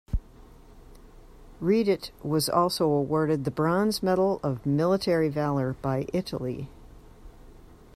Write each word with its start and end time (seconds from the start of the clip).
Readitt 1.61 2.09
was 2.23 2.49
also 2.49 2.89
awarded 2.89 3.43
the 3.45 3.51
Bronze 3.51 4.01
Medal 4.01 4.39
of 4.41 4.65
Military 4.65 5.29
Valor 5.29 5.73
by 5.83 6.07
Italy. 6.11 6.69